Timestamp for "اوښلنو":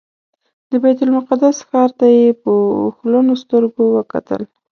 2.85-3.33